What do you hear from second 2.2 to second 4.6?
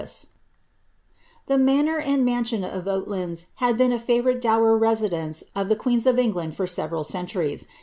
mansion of Oallands had been a faroorite